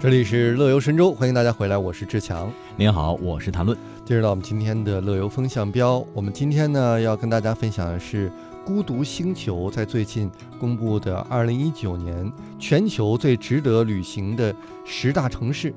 [0.00, 2.50] 这里是乐游神州，欢迎大家回来，我是志强。
[2.74, 3.76] 您好，我是谭论。
[4.02, 8.32] 进入到我们今天的乐游风向标，我们今天呢要跟大家分享的是
[8.64, 15.70] 孤独星球在最近公布的二零一九年全球最值得旅行的十大城市。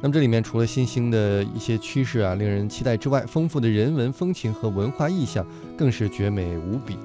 [0.00, 5.46] 那么这里面除了新兴的一些趋势啊，令人期待之外，丰富的人文风情和文化意象
[5.76, 6.96] 更是绝美无比。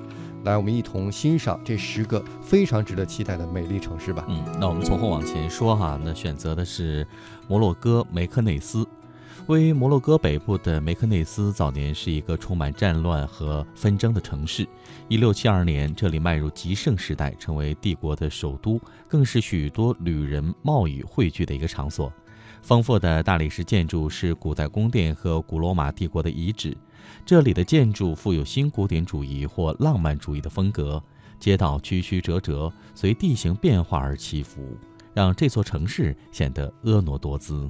[0.44, 4.26] 来，我们一同欣赏这十个非常值得期待的美丽城市吧。
[4.28, 7.06] 嗯，那我们从后往前说哈，那选择的是
[7.48, 8.88] 摩洛哥梅克内斯。
[9.48, 14.68] 位于摩洛哥北部的梅克内斯，早年是一个充满战乱和纷争的城市。
[15.08, 22.12] 一六七二年，这里迈入极盛时代，成为帝国的首都，更是许多旅人贸易汇聚的一个场所。
[22.64, 26.78] 丰富的大理石建筑是古代宫殿和古罗马帝国的遗址。
[27.26, 31.02] 这里的建筑富有新古典主义或浪漫主义的风格，
[31.40, 34.78] 街道曲曲折折，随地形变化而起伏，
[35.14, 37.70] 让这座城市显得婀娜多姿。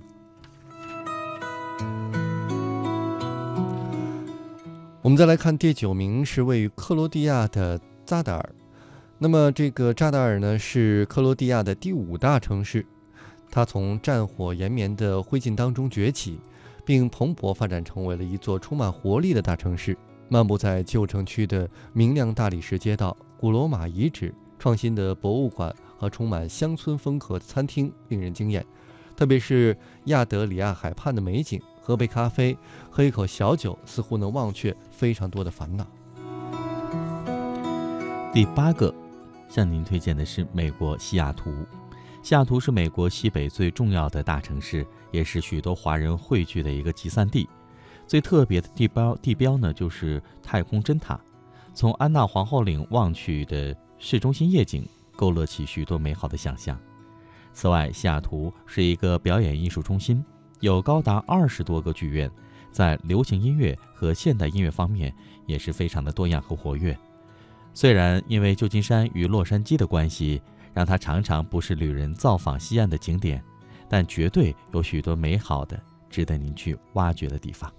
[5.01, 8.55] 我们再来看第九名，是位于克罗地亚的扎达尔。
[9.17, 12.85] 那么这个扎达尔呢，是克罗地亚的第五大城市，
[13.49, 16.39] 它从战火延绵的灰烬当中崛起。
[16.85, 19.97] 并蓬勃发展成为了一座充满活力的大城市。
[20.29, 28.65] 漫步在旧城区的明亮大理石街道、古罗马遗址、创新的博物馆和充满乡村风格的餐厅令人惊艳。
[29.15, 32.57] 特别是亚德里亚海畔的美景，喝杯咖啡，
[32.89, 35.85] 喝一口小酒，似乎能忘却非常多的烦恼。
[38.33, 38.93] 第八个，
[39.49, 41.51] 向您推荐的是美国西雅图。
[42.23, 47.49] 西雅图是美国西北最重要的大城市，也是许多华人汇聚的一个集散地。
[48.05, 51.19] 最特别的地标地标呢，就是太空针塔。
[51.73, 56.77] 从安娜皇后岭望去的市中心夜景，勾勒起许多美好的想象。
[57.53, 60.23] 此外，西雅图是一个表演艺术中心，
[60.59, 62.29] 有高达二十多个剧院，
[62.71, 65.11] 在流行音乐和现代音乐方面
[65.47, 66.95] 也是非常的多样和活跃。
[67.73, 70.41] 虽然因为旧金山与洛杉矶的关系，
[70.73, 73.43] 让它常常不是旅人造访西岸的景点，
[73.89, 77.71] 但绝对有许多美好的、值得您去挖掘的地方。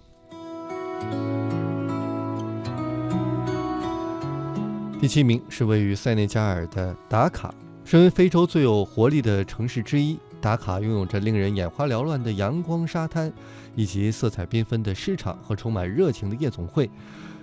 [5.00, 7.52] 第七名是位于塞内加尔的达卡，
[7.84, 13.32] 身为非洲最有活力的城市之一，达卡拥有着令人眼花缭乱的阳光沙滩，
[13.74, 16.88] 以及色彩缤纷的市场和充满热情的夜总会，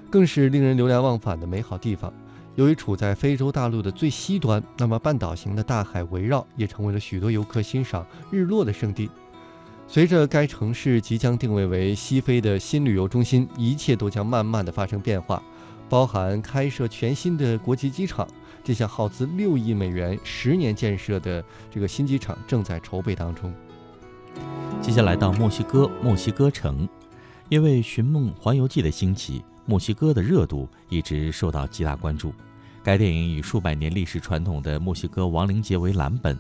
[0.10, 2.14] 更是令人流连忘返的美好地方。
[2.59, 9.09] 由于处在非洲大陆的最西端，那么半岛型的大海围绕，也成为了许多游客欣赏日落的圣地。
[9.88, 15.42] 随着该城市即将定位为西非的新旅游中心，一切都将慢慢的发生变化，
[15.88, 18.28] 包含开设全新的国际机场。
[18.62, 23.53] 这项耗资六亿美元、十年建设的这个新机场正在筹备当中。
[24.81, 26.86] 接下来到墨西哥，墨西哥城，
[27.48, 32.34] 因为《寻梦环游记》的兴起，墨西哥的热度一直受到极大关注。
[32.84, 36.38] 该电影以数百年历史传统的墨西哥亡灵节为蓝本，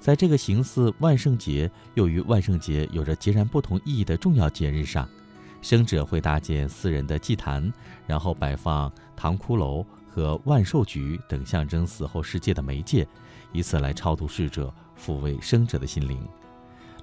[0.00, 5.08] 在这个形似万圣节又与万圣节有着截然不同意义的重要节日上，
[5.62, 7.72] 生者会搭建私人的祭坛，
[8.06, 13.06] 然后摆放糖骷髅和万寿菊等象征死后世界的媒介，
[13.52, 16.18] 以此来超度逝者，抚慰生者的心灵。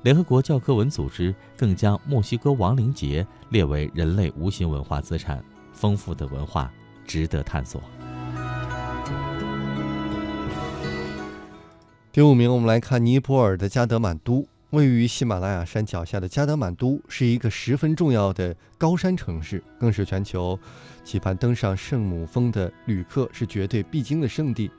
[0.03, 5.41] 联合国教科文组织更将墨西哥亡灵节列为人类无形文化资产，
[5.72, 6.69] 丰富的文化
[7.07, 7.81] 值得探索。
[12.12, 14.46] 第五名，我们来看尼泊尔的加德满都。
[14.69, 20.59] 位于喜马拉雅山脚下的加德满都是一个十分重要的高山城市，更是全球
[21.03, 24.72] 期盼登上圣母峰的旅客是绝对必经的圣地。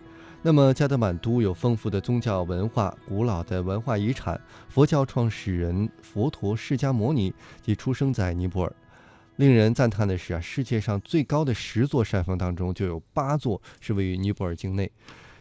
[0.42, 4.40] 那么，加德满都有丰富的宗教文化、古老的文化遗产。
[4.68, 8.72] 佛教创始人佛陀释迦牟尼即出生在尼泊尔。
[9.36, 14.90] 令人赞叹的是啊，世界上最高的十座山峰当中，就有八座是位于尼泊尔境内。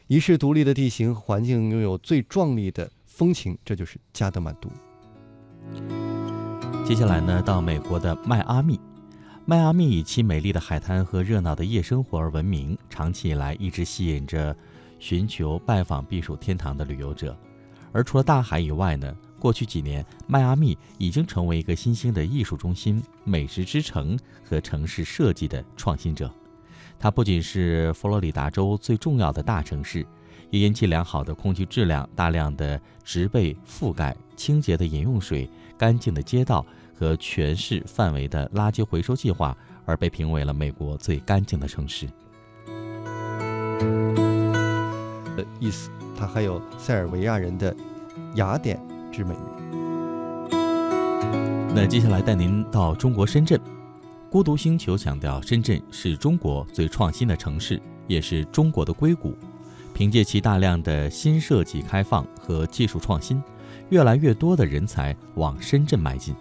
[0.08, 4.70] 遗世独立的地形环境，拥有最壮丽的风情，这就是加德满都。
[6.84, 8.80] 接下来呢，到美国的迈阿密。
[9.46, 14.56] 迈阿密以其美丽的海滩和热闹的夜生活而闻名，长期以来一直吸引着
[15.00, 17.38] 寻求拜访避暑天堂的旅游者。
[17.92, 26.32] 而除了大海以外呢，过去几年，迈阿密已经成为一个新兴的艺术中心、美食之城和城市设计的创新者。
[26.98, 30.08] 它不仅是佛罗里达州最重要的大城市，
[30.50, 36.66] 也因其良好的空气质量、大量的植被覆盖、清洁的饮用水、干净的街道
[36.98, 39.54] 和全市范围的垃圾回收计划，
[39.86, 42.08] 而被评为了美国最干净的城市。
[45.36, 47.76] 的意思，它还有塞尔维亚人的
[48.36, 48.80] 雅典
[49.14, 49.36] 之美。
[51.76, 53.60] 那接下来带您到中国深圳。
[54.30, 59.38] 孤独星球强调，深圳是中国最创新的城市，也是中国的硅谷。
[59.94, 63.42] 凭借其大量的新设计开放和技术创新，
[63.90, 66.36] 越来越多的人才往深圳迈进。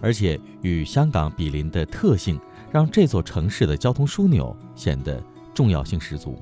[0.00, 2.40] 而且与香港比邻的特性，
[2.72, 5.22] 让这座城市的交通枢纽显得
[5.54, 6.36] 重要性十足。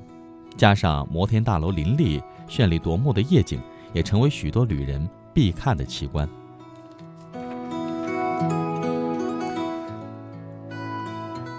[0.57, 3.59] 加上摩天大楼林立、绚丽夺目的夜景，
[3.93, 6.27] 也成为许多旅人必看的奇观。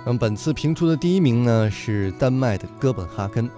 [0.05, 3.49] 那么本次评出的第一名呢是丹麦的哥本哈根。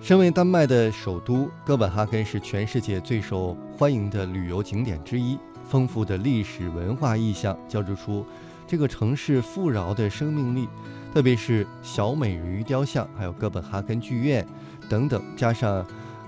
[0.00, 5.38] 身为丹麦的首都，哥本哈根是全世界最受欢迎的旅游景点之一。
[5.66, 8.24] 丰富的历史文化意象交织出
[8.66, 10.68] 这个城市富饶的生命力，
[11.14, 14.46] 特别是小美人鱼雕像，还有哥本哈根剧院
[14.90, 15.84] 等等，加上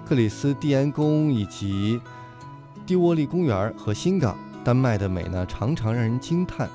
[0.06, 2.00] 克里斯蒂安宫以及
[2.86, 6.70] 蒂沃利公园和新港，丹麦的美呢常常让人惊叹。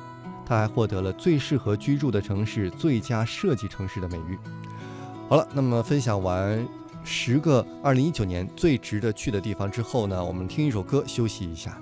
[0.45, 4.37] 它还获得了最适合居住的城市、最佳设计城市的美誉。
[5.29, 6.67] 好了，那么分享完
[7.05, 11.77] 十个2019年最值得去的地方之后呢，我们听一首歌休息一下。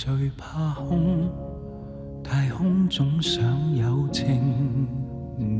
[0.00, 1.28] 最怕空
[2.22, 3.42] 太空，总想
[3.74, 4.86] 有情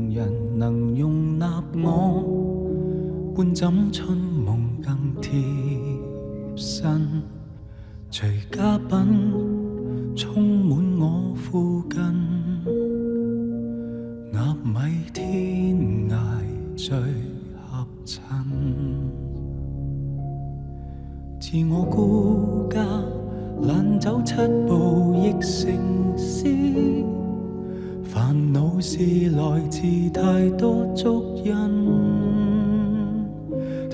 [0.09, 2.23] 人能容纳我。
[3.35, 5.37] 半枕春梦更贴
[6.55, 7.21] 身，
[8.09, 10.88] 随嘉宾充满。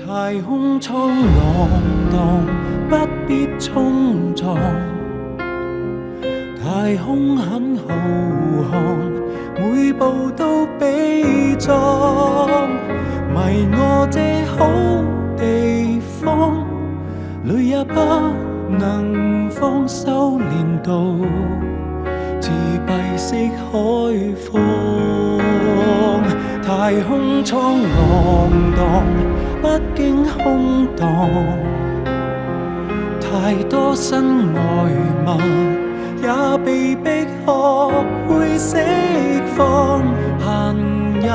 [0.06, 1.68] 太空舱浪
[2.12, 2.46] 荡，
[2.88, 4.56] 不必冲撞。
[6.62, 7.92] 太空很浩
[8.70, 8.78] 瀚，
[9.58, 12.70] 每步都悲壮。
[13.34, 14.70] 迷我这好
[15.36, 16.64] 地方，
[17.42, 17.94] 泪也不
[18.78, 21.16] 能放，修炼到
[22.40, 22.50] 自
[22.86, 23.72] 闭式开
[24.52, 25.55] 放。
[26.62, 29.04] 太空舱浪荡。
[29.62, 29.66] 不
[29.96, 31.28] 经空荡，
[33.20, 34.60] 太多新外
[35.26, 35.28] 物，
[36.22, 36.94] 也被
[37.44, 37.92] 迫学
[38.28, 38.76] 会释
[39.56, 40.02] 放。
[40.38, 40.76] 行
[41.20, 41.26] 人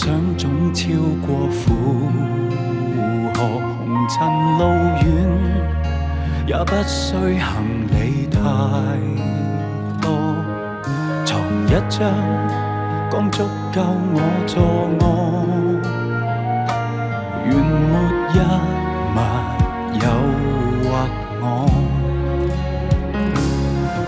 [0.00, 0.86] 想总超
[1.26, 1.74] 过负
[3.34, 4.14] 荷，红尘
[4.56, 4.62] 路
[5.02, 5.06] 远，
[6.46, 7.50] 也不需行
[7.90, 8.38] 李太
[10.00, 10.06] 多。
[11.26, 11.98] 床一张，
[13.10, 13.42] 刚足
[13.74, 13.82] 够
[14.14, 14.62] 我坐
[15.00, 15.04] 卧，
[17.44, 17.52] 愿
[17.90, 17.92] 没
[18.30, 18.36] 一
[19.16, 19.18] 物
[19.98, 20.06] 诱
[20.84, 20.86] 惑
[21.40, 21.44] 我。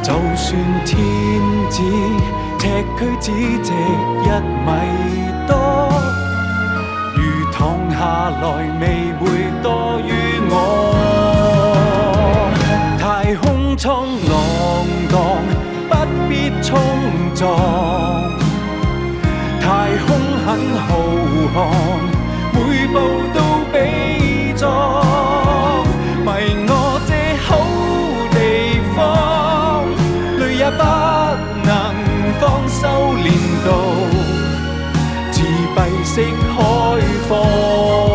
[0.05, 0.47] 就算
[0.87, 0.89] 天
[1.69, 1.83] 子
[2.61, 2.63] 尺
[2.97, 3.27] 躯只
[3.65, 4.27] 值一
[4.65, 4.69] 米。
[5.49, 5.57] 多
[8.01, 8.43] 下来，
[8.81, 9.23] 未会
[9.63, 10.11] 多于
[10.49, 10.55] 我。
[12.99, 14.33] 太空舱浪
[15.13, 15.15] 荡，
[15.91, 15.93] 不
[16.27, 16.71] 必冲
[17.35, 17.45] 撞。
[19.61, 19.69] 太
[20.07, 20.09] 空
[20.47, 20.49] 很
[20.81, 20.89] 浩
[21.55, 21.57] 瀚，
[22.55, 22.97] 每步
[23.35, 23.39] 都
[23.71, 23.75] 悲
[24.57, 24.65] 壮。
[26.25, 26.29] 迷
[26.71, 26.73] 我
[27.07, 27.11] 这
[27.45, 27.49] 好
[28.33, 28.35] 地
[28.97, 28.99] 方，
[30.39, 30.83] 泪也不
[31.67, 31.69] 能
[32.41, 32.81] 放，修
[33.23, 33.29] 炼
[33.67, 33.69] 到。
[35.75, 38.10] 闭式开放，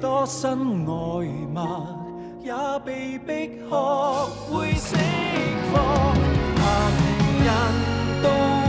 [0.00, 1.26] 多心爱物
[2.42, 2.52] 也
[2.84, 3.74] 被逼学
[4.50, 4.94] 会释
[5.72, 6.14] 放。
[6.56, 6.60] 怕
[7.44, 7.48] 人
[8.22, 8.59] 都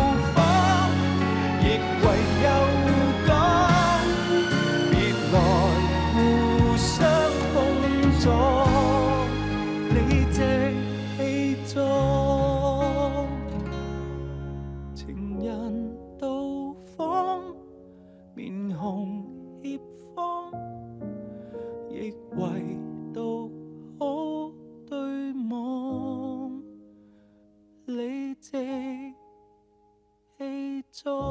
[30.99, 31.30] door.